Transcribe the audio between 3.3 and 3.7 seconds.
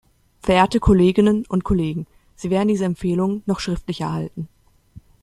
noch